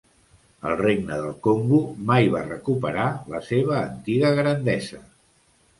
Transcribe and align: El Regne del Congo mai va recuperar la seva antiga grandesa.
El 0.69 0.71
Regne 0.79 1.17
del 1.25 1.35
Congo 1.49 1.81
mai 2.13 2.31
va 2.37 2.41
recuperar 2.49 3.07
la 3.35 3.45
seva 3.53 3.79
antiga 3.87 4.35
grandesa. 4.43 5.07